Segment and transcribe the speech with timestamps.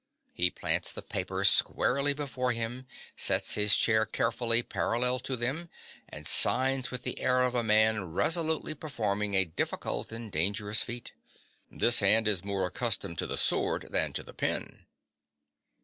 [0.35, 5.69] (_He plants the papers squarely before him; sets his chair carefully parallel to them;
[6.09, 11.11] and signs with the air of a man resolutely performing a difficult and dangerous feat._)
[11.69, 14.87] This hand is more accustomed to the sword than to the pen.